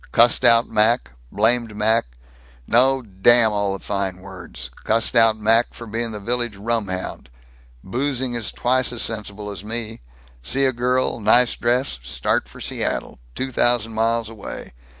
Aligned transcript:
Cussed 0.11 0.43
out 0.43 0.67
Mac 0.67 1.11
blamed 1.31 1.75
Mac 1.75 2.17
no, 2.65 3.03
damn 3.03 3.51
all 3.51 3.77
the 3.77 3.85
fine 3.85 4.17
words 4.17 4.71
cussed 4.83 5.15
out 5.15 5.37
Mac 5.37 5.75
for 5.75 5.85
being 5.85 6.09
the 6.11 6.19
village 6.19 6.55
rumhound. 6.57 7.29
Boozing 7.83 8.33
is 8.33 8.49
twice 8.49 8.91
as 8.91 9.03
sensible 9.03 9.51
as 9.51 9.63
me. 9.63 10.01
See 10.41 10.65
a 10.65 10.73
girl, 10.73 11.19
nice 11.19 11.55
dress 11.55 11.99
start 12.01 12.49
for 12.49 12.59
Seattle! 12.59 13.19
Two 13.35 13.51
thousand 13.51 13.93
miles 13.93 14.27
away! 14.27 14.73